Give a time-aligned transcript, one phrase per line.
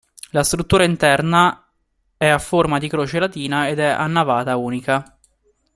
[0.31, 1.63] La struttura interna
[2.17, 5.19] è a forma di croce latina ed è a navata unica.